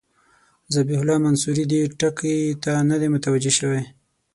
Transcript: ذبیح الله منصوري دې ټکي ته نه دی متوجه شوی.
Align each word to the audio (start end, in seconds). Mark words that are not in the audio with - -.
ذبیح 0.73 0.99
الله 1.01 1.17
منصوري 1.25 1.65
دې 1.71 1.81
ټکي 1.99 2.35
ته 2.63 2.71
نه 2.89 2.95
دی 3.01 3.07
متوجه 3.13 3.51
شوی. 3.59 3.81